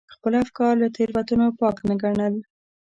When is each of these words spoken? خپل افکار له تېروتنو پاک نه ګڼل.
خپل 0.13 0.33
افکار 0.43 0.73
له 0.81 0.87
تېروتنو 0.95 1.47
پاک 1.59 1.77
نه 1.89 1.95
ګڼل. 2.03 2.35